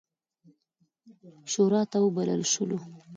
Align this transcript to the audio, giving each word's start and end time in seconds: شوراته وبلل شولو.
شوراته 1.51 1.97
وبلل 2.03 2.41
شولو. 2.51 2.77